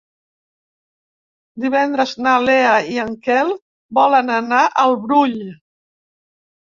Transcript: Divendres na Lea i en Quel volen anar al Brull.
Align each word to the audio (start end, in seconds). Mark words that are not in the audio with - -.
Divendres 1.65 2.13
na 2.27 2.33
Lea 2.47 2.73
i 2.95 2.99
en 3.03 3.13
Quel 3.29 3.53
volen 3.99 4.35
anar 4.41 4.67
al 4.85 4.99
Brull. 5.07 5.37